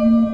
[0.00, 0.29] Thank you.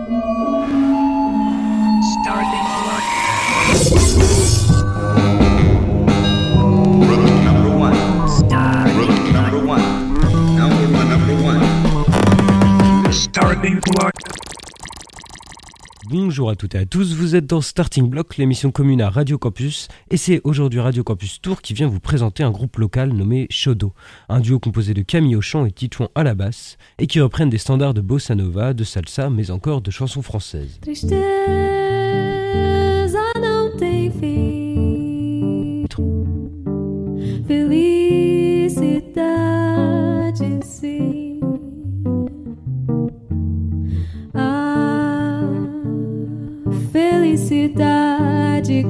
[16.27, 19.39] Bonjour à toutes et à tous, vous êtes dans Starting Block, l'émission commune à Radio
[19.39, 23.47] Campus, et c'est aujourd'hui Radio Campus Tour qui vient vous présenter un groupe local nommé
[23.49, 23.93] Shodo,
[24.29, 27.49] un duo composé de Camille au chant et Titouan à la basse, et qui reprennent
[27.49, 30.81] des standards de bossa nova, de salsa, mais encore de chansons françaises.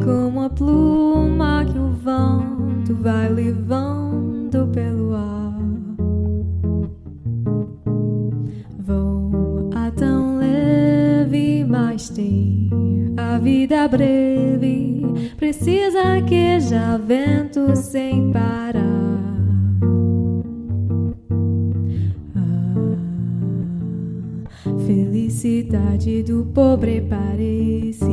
[0.05, 5.59] Como a pluma que o vento vai levando pelo ar.
[8.79, 12.71] Voa tão leve, mas tem
[13.17, 15.03] a vida breve.
[15.37, 18.84] Precisa que já vento sem parar.
[24.87, 28.06] felicidade do pobre parece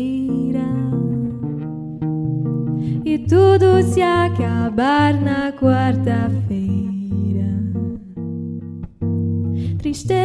[0.00, 0.64] jardineira
[3.04, 6.70] e tudo se acabar na quarta-feira.
[9.78, 10.20] Tristeza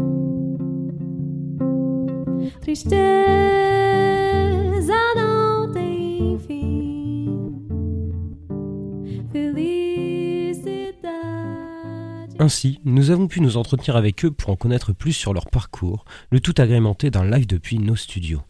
[2.60, 3.17] Tristeza
[12.48, 16.06] Ainsi, nous avons pu nous entretenir avec eux pour en connaître plus sur leur parcours,
[16.30, 18.40] le tout agrémenté d'un live depuis nos studios.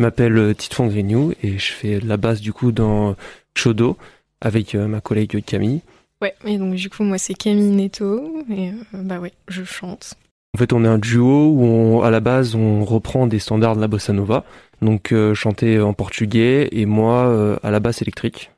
[0.00, 3.14] Je m'appelle euh, Titouan Grignou et je fais de la basse du coup dans
[3.56, 3.96] Chodo
[4.40, 5.82] avec euh, ma collègue Camille.
[6.20, 8.72] Ouais, et donc du coup, moi, c'est Camille Netto, et euh,
[9.04, 10.14] bah ouais, je chante.
[10.56, 13.76] En fait, on est un duo où on- à la base on reprend des standards
[13.76, 14.44] de la bossa nova,
[14.82, 18.50] donc euh, chanter en portugais et moi euh, à la basse électrique.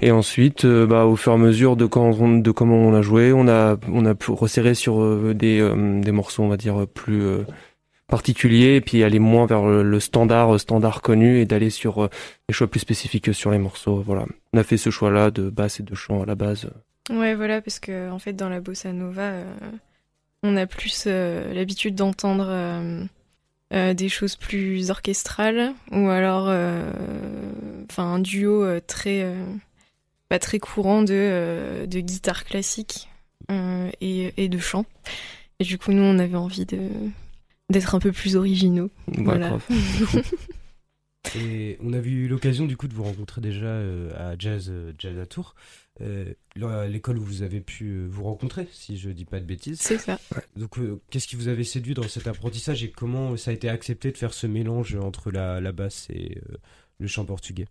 [0.00, 3.48] Et ensuite, euh, bah, au fur et à mesure de, comment on a joué, on
[3.48, 7.22] a on a pu resserrer sur euh, des euh, des morceaux, on va dire plus
[8.08, 12.08] particuliers, et puis aller moins vers le, standard standard connu et d'aller sur
[12.48, 14.02] des choix plus spécifiques sur les morceaux.
[14.04, 16.70] Voilà, on a fait ce choix-là de basse et de chant à la base.
[17.10, 19.32] Ouais, voilà, parce que en fait, dans la bossa nova,
[20.42, 23.08] on a plus l'habitude d'entendre
[23.72, 26.92] euh, des choses plus orchestrales, ou alors, euh,
[27.90, 29.26] enfin, un duo euh, très,
[30.28, 33.08] pas très courant de, de guitare classique
[33.50, 34.84] et, et de chant.
[35.58, 36.88] Et du coup, nous, on avait envie de
[37.70, 38.90] d'être un peu plus originaux.
[39.06, 39.58] Voilà.
[41.34, 43.78] Et on a eu l'occasion du coup de vous rencontrer déjà
[44.18, 45.54] à Jazz, Jazz à Tours,
[46.00, 49.80] euh, l'école où vous avez pu euh, vous rencontrer, si je dis pas de bêtises.
[49.80, 50.18] C'est ça.
[50.56, 53.68] Donc, euh, qu'est-ce qui vous avait séduit dans cet apprentissage et comment ça a été
[53.68, 56.56] accepté de faire ce mélange entre la, la basse et euh,
[56.98, 57.66] le chant portugais?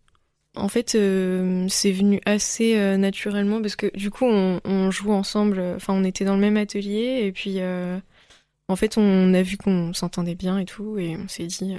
[0.56, 5.62] En fait, c'est venu assez naturellement parce que du coup, on, on joue ensemble.
[5.78, 7.60] Enfin, on était dans le même atelier et puis
[8.68, 11.78] en fait, on a vu qu'on s'entendait bien et tout et on s'est dit,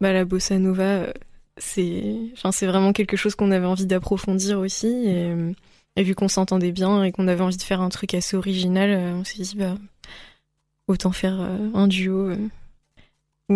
[0.00, 1.12] bah la bossa nova,
[1.56, 4.86] c'est, vraiment quelque chose qu'on avait envie d'approfondir aussi.
[5.96, 8.90] Et, vu qu'on s'entendait bien et qu'on avait envie de faire un truc assez original,
[8.90, 9.76] euh, on s'est dit bah
[10.86, 12.48] autant faire euh, un duo euh,
[13.50, 13.54] où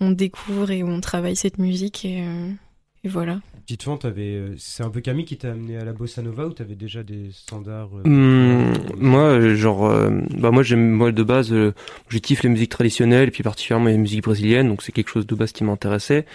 [0.00, 2.06] on, découvre et où on travaille cette musique
[3.04, 3.40] et voilà.
[3.66, 6.46] Petite Fente, t'avais, euh, c'est un peu Camille qui t'a amené à la bossa nova
[6.46, 10.90] ou t'avais déjà des standards euh, Hum, différents moi, euh, genre, euh, bah moi j'aime,
[10.90, 11.72] moi de base, euh,
[12.08, 15.26] je kiffe les musiques traditionnelles, et puis particulièrement les musiques brésiliennes, donc c'est quelque chose
[15.26, 16.26] de base qui m'intéressait.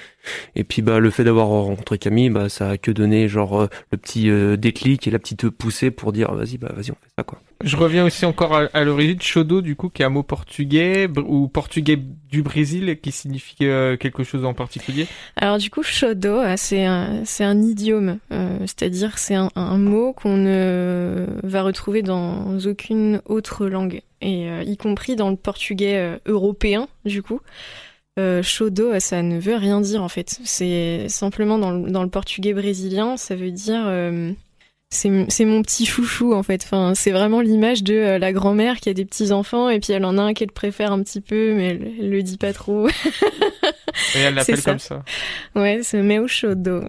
[0.55, 3.97] Et puis bah le fait d'avoir rencontré Camille, bah ça a que donné genre le
[3.97, 7.23] petit euh, déclic et la petite poussée pour dire vas-y, bah vas-y on fait ça
[7.23, 7.41] quoi.
[7.63, 11.07] Je reviens aussi encore à, à l'origine, Chodo, du coup, qui est un mot portugais,
[11.25, 11.97] ou portugais
[12.29, 15.07] du Brésil, qui signifie euh, quelque chose en particulier.
[15.35, 21.25] Alors du coup, shodo, euh, c'est un, idiome, euh, c'est-à-dire c'est un, mot qu'on ne
[21.43, 27.41] va retrouver dans aucune autre langue, et y compris dans le portugais européen, du coup.
[28.19, 28.41] Euh,
[28.99, 30.39] ça ne veut rien dire en fait.
[30.43, 33.83] C'est simplement dans le, portugais brésilien, ça veut dire
[34.89, 36.63] c'est c'est mon petit chouchou en fait.
[36.63, 39.93] Enfin, c'est vraiment l'image de euh, la grand-mère qui a des petits enfants et puis
[39.93, 42.53] elle en a un qu'elle préfère un petit peu, mais elle, elle le dit pas
[42.53, 42.87] trop.
[44.15, 44.71] Et elle l'appelle ça.
[44.71, 45.03] comme ça.
[45.55, 46.83] ouais, c'est meu chodo.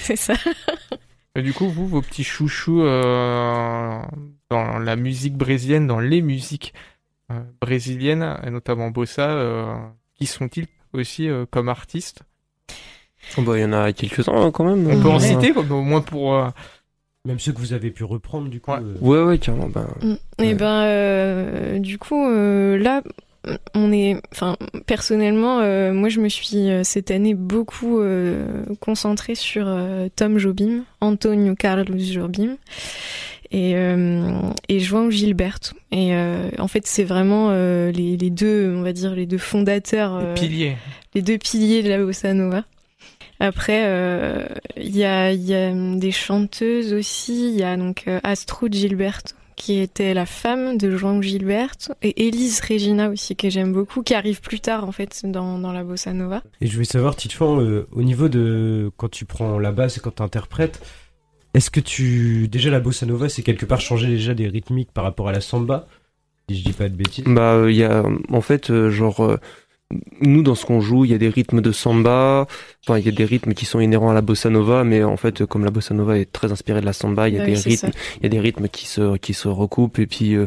[0.00, 0.34] c'est ça.
[1.36, 4.00] Et du coup, vous, vos petits chouchous euh,
[4.50, 6.72] dans la musique brésilienne, dans les musiques
[7.30, 9.74] euh, brésiliennes, et notamment bossa, euh,
[10.14, 12.22] qui sont-ils aussi euh, comme artistes?
[13.36, 14.86] Bah, il y en a quelques-uns hein, quand même.
[14.90, 15.28] On peut en Ouais.
[15.28, 16.34] citer, comme, au moins pour...
[17.26, 18.70] Même ceux que vous avez pu reprendre, du coup.
[18.70, 18.78] Ouais.
[18.80, 19.68] euh, Ouais, ouais, carrément.
[19.68, 19.86] Ben,
[20.38, 20.54] Et Ouais.
[20.54, 23.02] ben, euh, du coup, euh, là,
[23.74, 24.56] on est, enfin,
[24.86, 30.84] personnellement, euh, moi, je me suis cette année beaucoup euh, concentrée sur euh, Tom Jobim,
[31.02, 32.56] Antonio Carlos Jobim.
[33.52, 34.30] Et, euh,
[34.68, 35.74] et João Gilberto.
[35.90, 39.38] Et euh, en fait, c'est vraiment euh, les, les deux, on va dire, les deux
[39.38, 40.76] fondateurs, euh, piliers.
[41.16, 42.64] les deux piliers de la bossa nova.
[43.40, 44.46] Après, euh,
[44.76, 47.48] il y, a, y a des chanteuses aussi.
[47.50, 52.28] Il y a donc euh, Astrud Gilberto, qui était la femme de João Gilberto, et
[52.28, 55.84] Elise Regina aussi, que j'aime beaucoup, qui arrive plus tard en fait dans, dans la
[55.84, 56.42] bossa nova.
[56.60, 60.00] Et je voulais savoir, Titefan, euh, au niveau de quand tu prends la basse et
[60.00, 60.80] quand tu interprètes,
[61.54, 62.46] est-ce que tu.
[62.48, 65.40] Déjà, la bossa nova, c'est quelque part changer déjà des rythmiques par rapport à la
[65.40, 65.86] samba
[66.48, 67.24] Si je dis pas de bêtises?
[67.26, 69.36] Bah, euh, il y a, en fait, euh, genre, euh,
[70.20, 72.46] nous, dans ce qu'on joue, il y a des rythmes de samba,
[72.86, 75.16] enfin, il y a des rythmes qui sont inhérents à la bossa nova, mais en
[75.16, 77.46] fait, comme la bossa nova est très inspirée de la samba, il y a Ouais,
[77.46, 80.46] des rythmes, il y a des rythmes qui se, qui se recoupent, et puis, euh,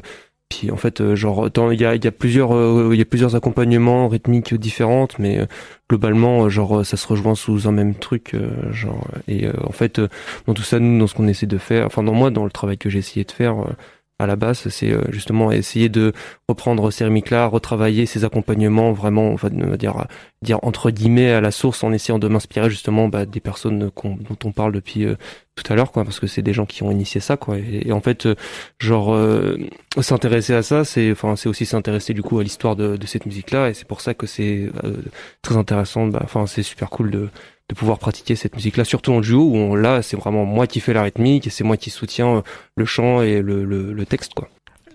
[0.50, 3.01] puis, en fait, euh, genre, il y a, il y a plusieurs, euh, il y
[3.01, 5.45] a plusieurs accompagnements rythmiques différentes, mais euh,
[5.90, 9.72] globalement, euh, genre, ça se rejoint sous un même truc, euh, genre, et euh, en
[9.72, 10.00] fait,
[10.48, 12.51] dans tout ça, nous, dans ce qu'on essaie de faire, enfin, dans moi, dans le
[12.51, 13.74] travail que j'ai essayé de faire, euh,
[14.19, 16.13] à la base, c'est euh, justement essayer de
[16.48, 20.06] reprendre ces rythmiques-là, retravailler ces accompagnements vraiment, on va dire,
[20.42, 24.38] dire entre guillemets à la source en essayant de m'inspirer justement bah, des personnes dont
[24.44, 25.15] on parle depuis euh,
[25.55, 27.57] tout à l'heure, quoi, parce que c'est des gens qui ont initié ça, quoi.
[27.57, 28.35] Et, en fait, euh,
[28.79, 29.57] genre euh,
[30.01, 33.25] s'intéresser à ça, c'est, enfin, c'est aussi s'intéresser du coup à l'histoire de, de cette
[33.25, 34.97] musique-là, et c'est pour ça que c'est euh,
[35.41, 36.07] très intéressant.
[36.07, 37.29] Bah, Enfin, c'est super cool de
[37.69, 40.81] de pouvoir pratiquer cette musique-là, surtout en duo où on, là, c'est vraiment moi qui
[40.81, 42.41] fais la rythmique et c'est moi qui soutiens euh,
[42.75, 44.49] le chant et le, le, le texte, quoi.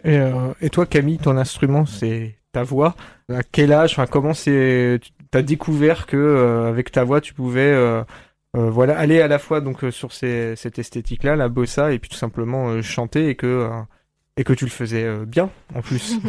[0.04, 2.94] Et, euh, et toi, Camille, ton instrument, c'est ta voix.
[3.32, 5.00] À quel âge, enfin, comment c'est,
[5.32, 7.72] tu as découvert que euh, avec ta voix, tu pouvais,
[8.56, 11.98] euh, voilà, aller à la fois donc euh, sur ces, cette esthétique-là, la bossa, et
[11.98, 13.70] puis tout simplement euh, chanter et que euh,
[14.36, 16.18] et que tu le faisais euh, bien en plus.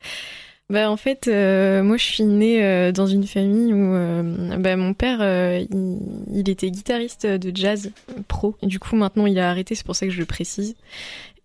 [0.70, 4.22] Bah en fait, euh, moi je suis née euh, dans une famille où euh,
[4.58, 5.98] bah, mon père, euh, il,
[6.30, 7.90] il était guitariste de jazz
[8.28, 8.54] pro.
[8.60, 10.76] Et du coup maintenant il a arrêté, c'est pour ça que je le précise.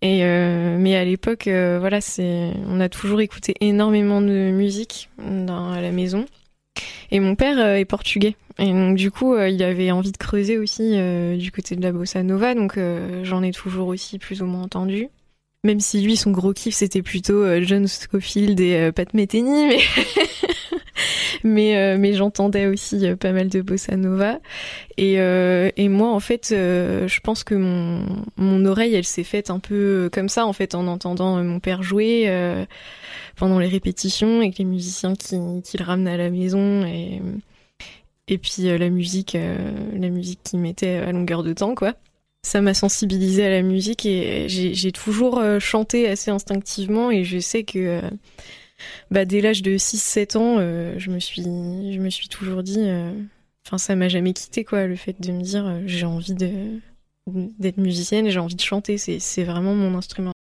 [0.02, 5.08] Et euh, mais à l'époque, euh, voilà, c'est, on a toujours écouté énormément de musique
[5.18, 6.26] dans, à la maison.
[7.10, 8.36] Et mon père euh, est portugais.
[8.58, 11.82] Et donc du coup, euh, il avait envie de creuser aussi euh, du côté de
[11.82, 12.54] la bossa nova.
[12.54, 12.78] Donc
[13.22, 15.08] j'en ai toujours aussi plus ou moins entendu.
[15.64, 19.78] Même si lui, son gros kiff, c'était plutôt John Scofield et Pat Metheny, mais
[21.44, 24.40] mais, euh, mais j'entendais aussi euh, pas mal de bossa nova.
[24.96, 28.04] Et, euh, et moi, en fait, je pense que mon,
[28.36, 31.82] mon oreille, elle s'est faite un peu comme ça, en fait, en entendant mon père
[31.82, 32.30] jouer
[33.36, 37.20] pendant les répétitions, avec les musiciens qui, qui le ramenaient à la maison, et,
[38.28, 41.94] et puis la musique, la musique qui mettait à longueur de temps, quoi
[42.46, 47.64] ça m'a sensibilisée à la musique et j'ai toujours chanté assez instinctivement et je sais
[47.64, 48.02] que
[49.10, 52.80] bah, dès l'âge de 6-7 ans, euh, je me suis je me suis toujours dit
[52.80, 53.12] euh,
[53.66, 56.50] enfin ça m'a jamais quitté quoi le fait de me dire euh, j'ai envie de
[57.58, 60.32] d'être musicienne et j'ai envie de chanter c'est c'est vraiment mon instrument.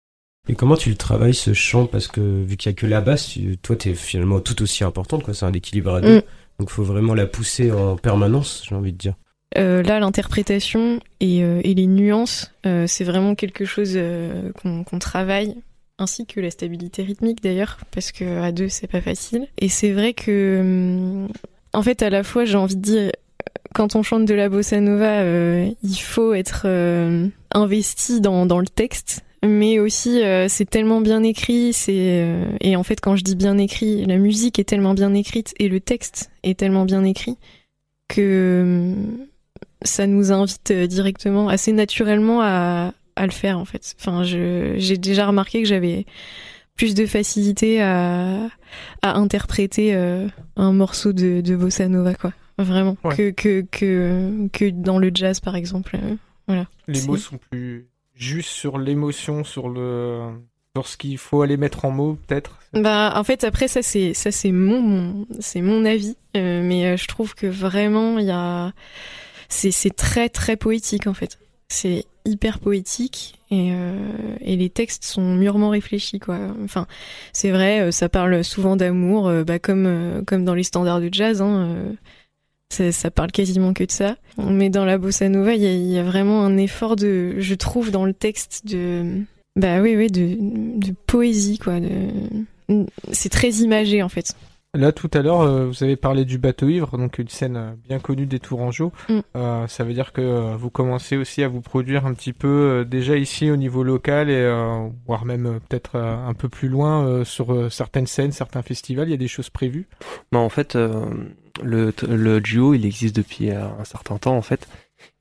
[0.49, 1.87] Et comment tu le travailles ce chant?
[1.87, 4.83] Parce que vu qu'il y a que la basse, tu- toi t'es finalement tout aussi
[4.83, 5.35] importante, quoi.
[5.35, 6.19] C'est un équilibre à deux.
[6.19, 6.23] Mm.
[6.59, 9.15] Donc faut vraiment la pousser en permanence, j'ai envie de dire.
[9.59, 13.99] Euh, là, l'interprétation et, euh, et les nuances, euh, c'est vraiment quelque chose
[14.61, 15.57] qu'on qu'on travaille,
[16.03, 19.47] ainsi que la stabilité rythmique d'ailleurs, parce que à deux, c'est pas facile.
[19.59, 21.29] Et c'est vrai que, hum,
[21.73, 23.13] en fait, à la fois, j'ai envie de dire,
[23.75, 28.59] quand on chante de la bossa nova, euh, il faut être euh, investi dans, dans
[28.59, 29.23] le texte.
[29.45, 32.29] Mais aussi, euh, c'est tellement bien écrit, c'est
[32.61, 35.69] et en fait, quand je dis bien écrit, la musique est tellement bien écrite et
[35.69, 37.39] le texte est tellement bien écrit
[38.07, 39.27] que hum,
[39.83, 43.95] ça nous invite directement, assez naturellement à, à le faire en fait.
[44.01, 46.07] Enfin, je, j'ai déjà remarqué que j'avais
[46.77, 48.49] plus de facilité à,
[49.03, 50.27] à interpréter euh,
[50.57, 52.33] un morceau de, de bossa nova, quoi.
[52.59, 52.97] Vraiment.
[53.05, 53.17] Ouais.
[53.17, 55.97] Que, que, que, que dans le jazz, par exemple.
[56.51, 56.65] euh.
[56.89, 57.07] Les Si.
[57.07, 60.21] mots sont plus juste sur l'émotion, sur le
[60.77, 62.59] sur ce qu'il faut aller mettre en mots peut-être.
[62.73, 66.17] Bah, en fait, après, ça, c'est, ça, c'est mon, mon- c'est mon avis.
[66.37, 68.73] Euh, mais euh, je trouve que vraiment, il y a,
[69.51, 71.39] c'est, c'est très, très poétique, en fait.
[71.69, 76.39] C'est hyper poétique et, euh, et les textes sont mûrement réfléchis quoi.
[76.65, 76.87] Enfin,
[77.33, 81.09] c'est vrai, euh, ça parle souvent d'amour, euh, bah, comme comme dans les standards de
[81.13, 81.43] jazz.
[81.43, 81.95] Hein,
[82.71, 84.17] ça, parle quasiment que de ça.
[84.39, 87.35] Mais dans la bossa nova, il y, a- il y a vraiment un effort de,
[87.39, 89.05] je trouve, dans le texte de,
[89.57, 90.37] bah oui, oui, de,
[90.79, 91.81] de poésie quoi.
[91.81, 94.35] De, c'est très imagé en fait.
[94.75, 97.73] Là, tout à l'heure, euh, vous avez parlé du bateau ivre, donc une scène euh,
[97.87, 98.91] bien connue des Tourangeaux.
[99.11, 99.19] Mm.
[99.37, 102.49] Euh, ça veut dire que euh, vous commencez aussi à vous produire un petit peu
[102.49, 106.49] euh, déjà ici au niveau local et euh, voire même euh, peut-être euh, un peu
[106.49, 109.09] plus loin euh, sur euh, certaines scènes, certains festivals.
[109.09, 109.89] Il y a des choses prévues.
[110.33, 111.05] Bah, en fait, euh,
[111.63, 114.67] le, le duo, il existe depuis un certain temps, en fait.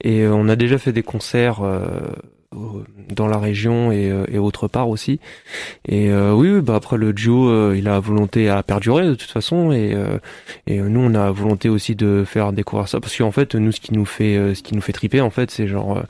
[0.01, 2.13] Et on a déjà fait des concerts euh,
[2.53, 5.21] dans la région et, euh, et autre part aussi.
[5.87, 9.31] Et euh, oui, bah après le duo, euh, il a volonté à perdurer de toute
[9.31, 9.71] façon.
[9.71, 10.17] Et, euh,
[10.67, 12.99] et euh, nous, on a volonté aussi de faire découvrir ça.
[12.99, 15.29] Parce qu'en fait, nous, ce qui nous fait, euh, ce qui nous fait triper, en
[15.29, 16.03] fait, c'est genre euh,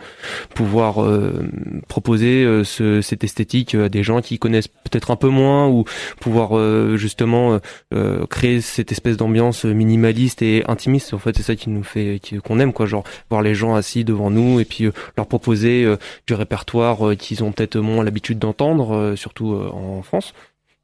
[0.56, 1.48] pouvoir euh,
[1.88, 5.86] proposer euh, ce, cette esthétique à des gens qui connaissent peut-être un peu moins ou
[6.20, 7.60] pouvoir euh, justement euh,
[7.94, 12.20] euh, créer cette espèce d'ambiance minimaliste et intimiste en fait c'est ça qui nous fait
[12.44, 15.86] qu'on aime quoi genre voir les gens assis devant nous et puis euh, leur proposer
[15.86, 15.98] euh,
[16.32, 20.34] du répertoire euh, qu'ils ont peut-être moins l'habitude d'entendre euh, surtout euh, en France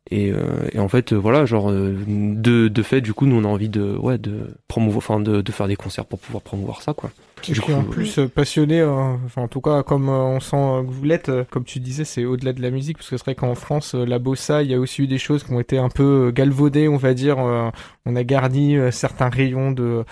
[0.09, 0.31] et,
[0.71, 3.93] et en fait voilà genre de, de fait du coup nous on a envie de
[3.97, 7.11] ouais de promouvoir enfin de, de faire des concerts pour pouvoir promouvoir ça quoi
[7.49, 11.03] Et puis en plus passionné, euh, enfin en tout cas comme on sent que vous
[11.03, 13.95] l'êtes, comme tu disais, c'est au-delà de la musique, parce que c'est vrai qu'en France,
[13.95, 16.87] la bossa, il y a aussi eu des choses qui ont été un peu galvaudées,
[16.87, 17.37] on va dire.
[17.37, 20.05] on a garni certains rayons de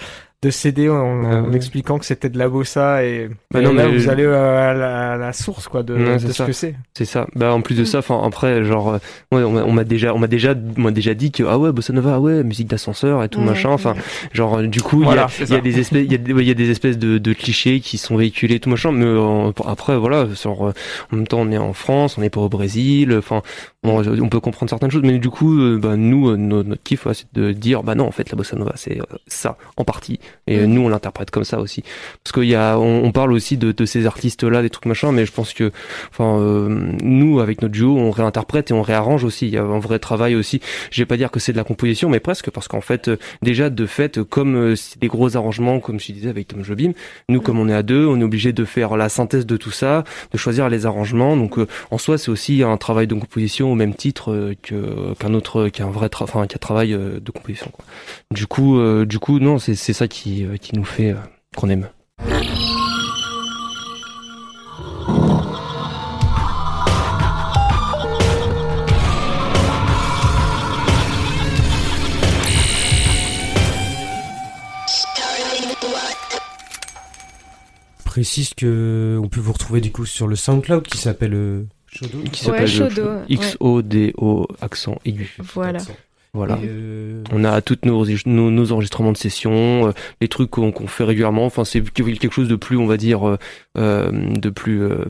[0.45, 1.55] de CD en, Ah en ouais.
[1.55, 4.71] expliquant que c'était de la bossa et, Bah et non, là mais- vous allez euh,
[4.71, 6.45] à la, à la source quoi de, ce ça.
[6.45, 6.75] que c'est.
[6.93, 7.27] C'est ça.
[7.35, 8.97] Bah en plus de ça, enfin après, genre, euh,
[9.31, 11.93] ouais, on m'a- déjà, on m'a déjà, on m'a déjà dit que ah ouais, bossa
[11.93, 13.69] nova, ah ouais, musique d'ascenseur et tout Ouais, machin.
[13.69, 13.95] Enfin,
[14.33, 16.33] genre euh, du coup, il y Voilà, a, y des espèces, il y a, des-
[16.33, 18.91] ouais, il y a des espèces de, de clichés qui sont véhiculés tout machin.
[18.91, 20.71] Mais euh, après, voilà, genre, euh,
[21.11, 23.15] en même temps, on est en France, on n'est pas au Brésil.
[23.17, 23.41] Enfin,
[23.83, 26.83] bon, on peut comprendre certaines choses, mais du coup, euh, bah nous, euh, no- notre
[26.83, 29.57] kiff, ouais, c'est de dire, bah non, en fait, la bossa nova, c'est euh, ça
[29.77, 30.19] en partie.
[30.47, 30.73] Et euh, Mm.
[30.73, 31.83] nous, on l'interprète comme ça aussi,
[32.23, 35.11] parce qu'il y a, on, on parle aussi de, de ces artistes-là, des trucs machin,
[35.11, 35.71] mais je pense que
[36.11, 39.47] Enfin, euh, nous, avec notre duo, on réinterprète et on réarrange aussi.
[39.47, 40.61] Il y a un vrai travail aussi.
[40.91, 43.17] Je vais pas dire que c'est de la composition, mais presque, parce qu'en fait, euh,
[43.41, 46.91] déjà, de fait, comme euh, c'est des gros arrangements, comme je disais avec Tom Jobim,
[47.29, 49.71] nous, comme on est à deux, on est obligé de faire la synthèse de tout
[49.71, 51.35] ça, de choisir les arrangements.
[51.35, 55.13] Donc, euh, en soi, c'est aussi un travail de composition au même titre euh, que
[55.19, 57.69] qu'un autre, qu'un vrai, enfin, qu'un travail de composition.
[57.71, 57.85] Quoi.
[58.31, 61.17] Du coup, euh, du coup, non, c'est ça qui euh, qui nous fait euh,
[61.55, 61.89] qu'on aime.
[78.03, 82.19] Précise que on peut vous retrouver du coup sur le SoundCloud qui s'appelle euh, Shodo.
[82.31, 83.25] Qui s'appelle ouais.
[83.27, 85.35] X O D O accent aigu.
[85.53, 85.79] Voilà.
[86.35, 86.59] Voilà.
[86.63, 91.03] Euh, On a toutes nos, nos, nos enregistrements de session, euh, les trucs qu'on fait
[91.05, 91.45] régulièrement.
[91.45, 93.37] Enfin, c'est quelque chose de plus, on va dire,
[93.77, 95.05] euh, de plus euh,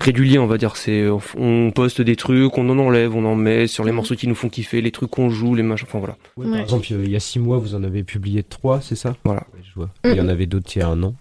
[0.00, 0.76] régulier, on va dire.
[0.76, 1.06] C'est
[1.38, 3.96] on poste des trucs, on en enlève, on en met sur les Mhm.
[3.96, 5.86] morceaux qui nous font kiffer, les trucs qu'on joue, les machins.
[5.88, 6.16] Enfin voilà.
[6.36, 6.60] ouais, Par Ouais.
[6.62, 9.16] exemple, il y a six mois, vous en avez publié trois, c'est ça?
[9.24, 9.44] Voilà.
[9.54, 9.86] Ouais, je vois.
[10.04, 10.08] Mm.
[10.10, 11.14] Il y en avait d'autres il y a un an,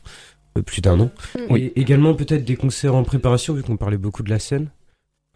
[0.57, 1.11] euh, plus d'un an.
[1.49, 1.71] Oui.
[1.75, 4.69] Et également peut-être des concerts en préparation, vu qu'on parlait beaucoup de la scène?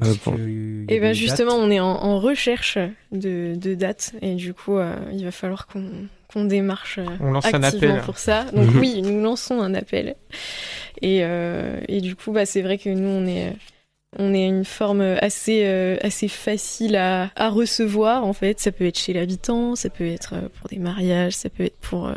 [0.04, 2.78] Euh, pour- que, euh, Et ben justement, dates on est en, en recherche
[3.12, 7.46] de, de dates et du coup, euh, il va falloir qu'on démarche euh, On lance
[7.52, 8.02] un appel.
[8.02, 8.44] pour ça.
[8.54, 8.80] Donc Mhm.
[8.80, 10.16] oui, nous lançons un appel.
[11.02, 13.54] Et, euh, et du coup, bah, c'est vrai que nous, on est,
[14.20, 18.60] on est une forme assez, euh, assez facile à, à recevoir en fait.
[18.60, 22.08] Ça peut être chez l'habitant, ça peut être pour des mariages, ça peut être pour,
[22.08, 22.14] euh,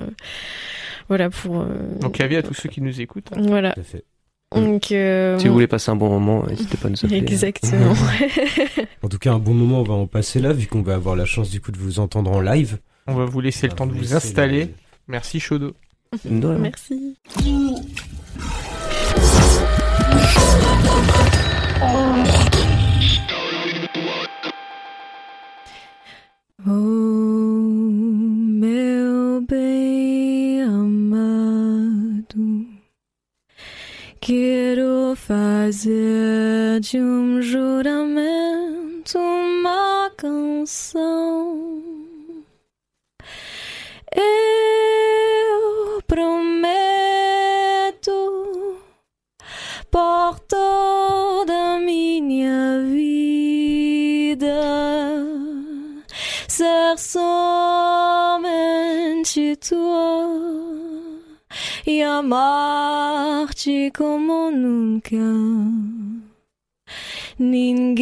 [1.08, 1.60] voilà, pour.
[1.60, 1.66] euh,
[2.00, 3.30] Donc avis à tous ceux qui nous écoutent.
[3.34, 3.40] hein.
[3.40, 3.72] Voilà.
[3.72, 4.04] Tout à fait.
[4.54, 4.90] Donc.
[4.90, 7.18] euh, Si vous voulez passer un bon moment, n'hésitez pas à nous appeler.
[7.18, 7.94] Exactement.
[9.02, 11.14] En tout cas, un bon moment, on va en passer là, vu qu'on va avoir
[11.16, 12.78] la chance du coup de vous entendre en live.
[13.06, 14.64] On va vous laisser le On temps de vous installer.
[14.66, 14.70] le-
[15.08, 15.72] Merci rien.
[16.58, 17.16] Merci.
[26.66, 26.99] Oh,
[35.70, 41.72] fazer de um juramento uma canção.
[44.12, 46.90] Eu prometo
[49.92, 54.46] por toda minha vida
[56.48, 58.34] ser somente
[59.54, 60.69] tua
[61.90, 65.16] e amar-te como nunca
[67.36, 68.00] ninguém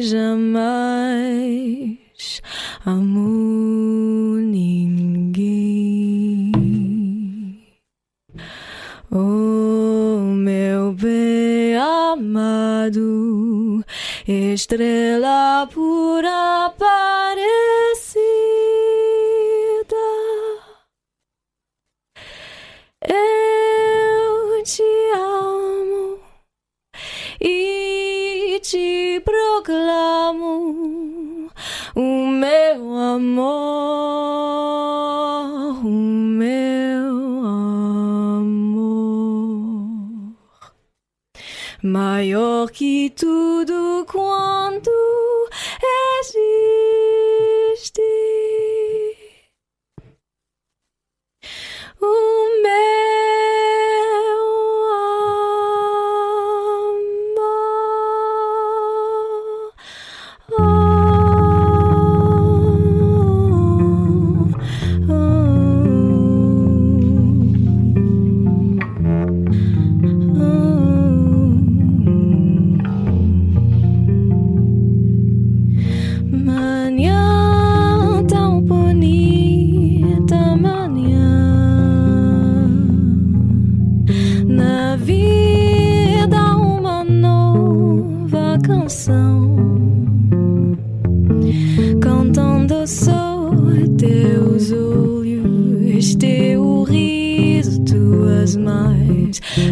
[0.00, 2.40] jamais
[2.86, 6.52] amou ninguém.
[9.12, 13.84] Oh, meu bem amado,
[14.26, 16.72] estrela pura.
[16.78, 16.99] Paz.
[33.20, 33.44] amor,
[35.84, 37.44] o meu
[38.46, 38.72] amor,
[41.82, 44.90] maior que tudo quanto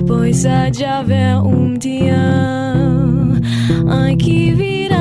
[0.07, 2.17] pois há de haver um dia
[4.07, 4.99] em que virás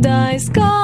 [0.00, 0.75] da escola.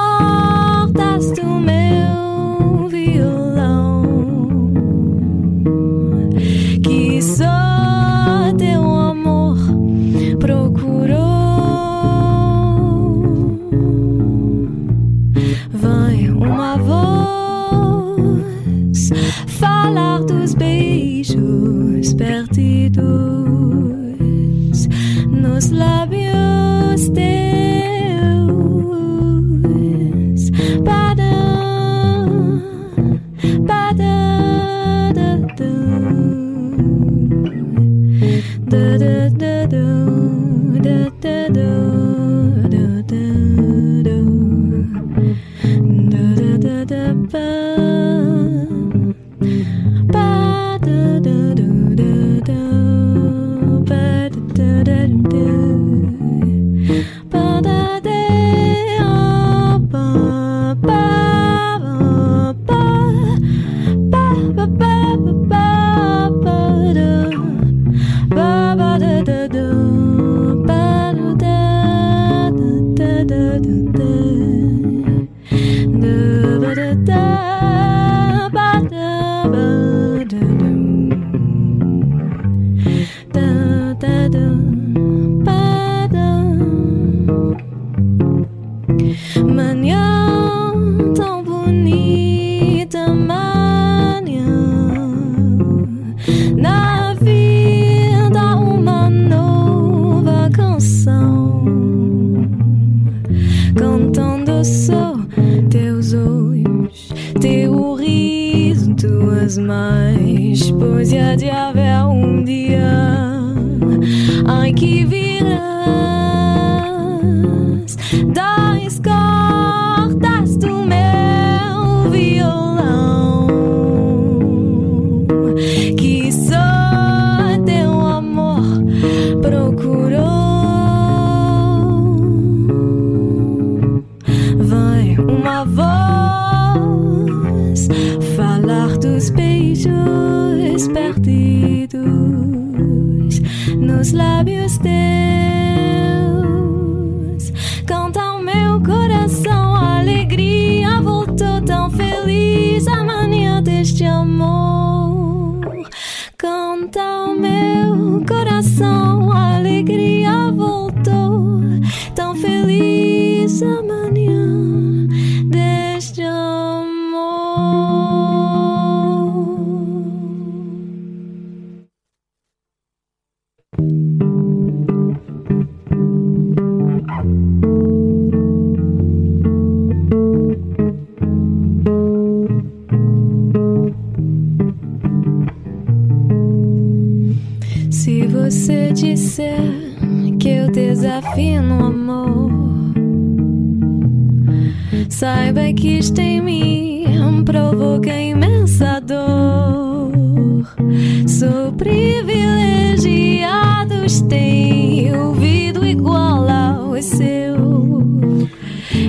[201.77, 207.53] Privilegiados, tenho ouvido igual ao seu.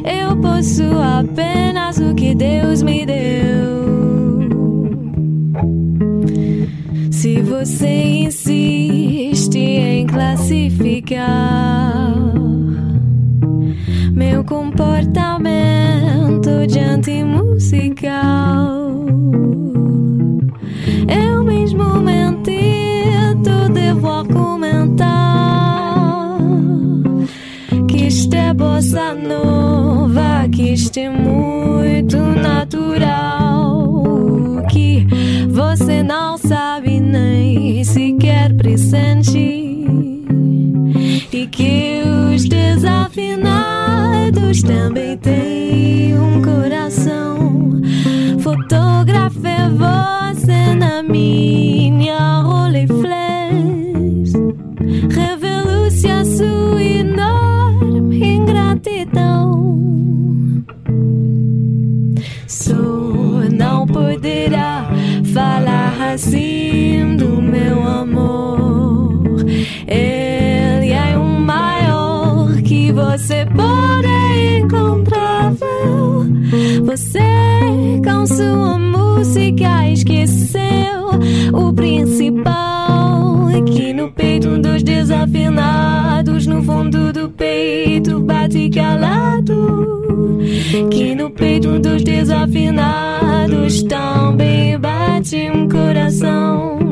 [0.04, 3.24] Eu posso apenas o que Deus me deu.
[7.10, 12.14] Se você insiste em classificar
[14.12, 18.83] meu comportamento diante musical,
[29.26, 34.02] nova, que é muito natural,
[34.70, 35.06] que
[35.48, 39.86] você não sabe nem sequer pressentir
[41.32, 46.13] e que os desafinados também têm
[76.84, 77.18] Você
[78.04, 81.08] com sua música esqueceu
[81.54, 83.48] o principal.
[83.66, 90.40] Que no peito dos desafinados, no fundo do peito, bate calado.
[90.90, 96.83] Que no peito dos desafinados também bate um coração.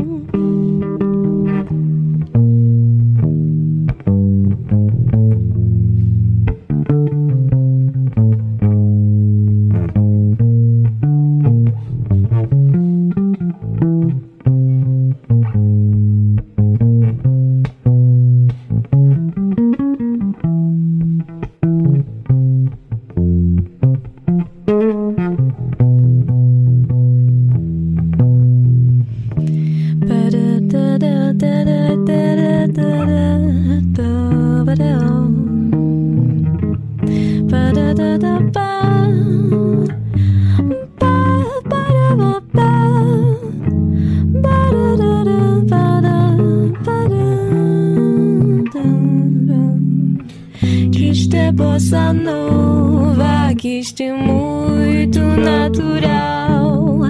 [54.01, 57.01] É muito natural.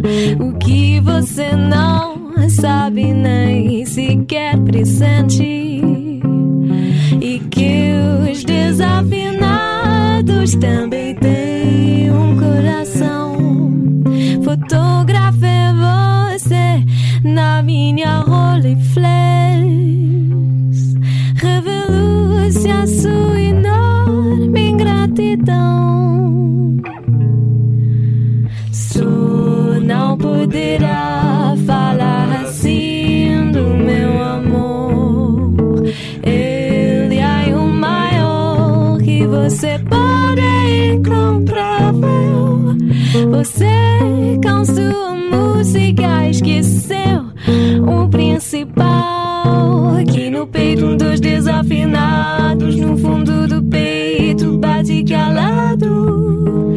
[0.41, 5.83] O que você não sabe nem sequer pressente.
[7.21, 7.93] E que
[8.31, 11.02] os desafinados também
[39.53, 40.41] você pode
[40.95, 41.93] encontrar.
[43.31, 43.69] Você
[44.43, 47.27] com sua música esqueceu
[47.87, 49.97] o principal.
[50.11, 56.75] Que no peito dos desafinados, no fundo do peito, bate calado.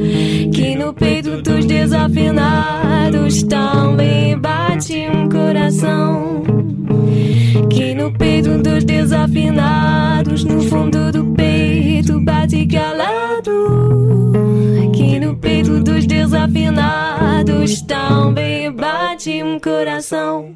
[0.53, 6.74] Que no peito dos desafinados também bate um coração.
[20.11, 20.55] Um.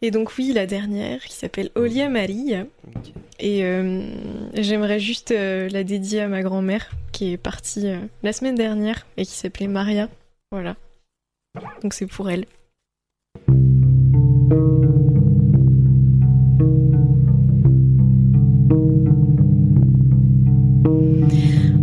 [0.00, 2.54] Et donc oui, la dernière qui s'appelle Olia Marie.
[3.40, 4.00] Et euh,
[4.54, 9.06] j'aimerais juste euh, la dédier à ma grand-mère qui est partie euh, la semaine dernière
[9.16, 10.08] et qui s'appelait Maria.
[10.50, 10.76] Voilà.
[11.82, 12.46] Donc c'est pour elle.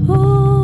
[0.08, 0.55] Oh.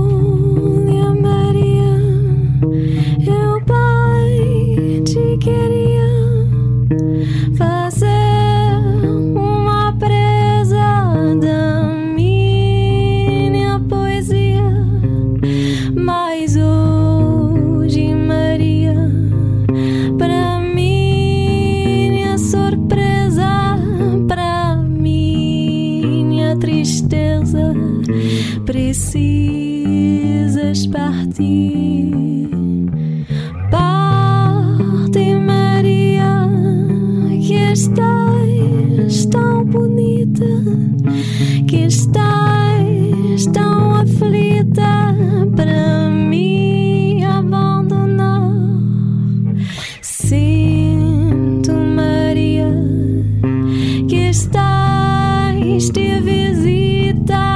[54.51, 57.50] Estás de visita,